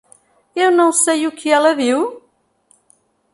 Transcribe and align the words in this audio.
Eu 0.55 0.71
não 0.71 0.91
sei 0.91 1.27
o 1.27 1.31
que 1.31 1.51
ela 1.51 1.75
viu? 1.75 2.23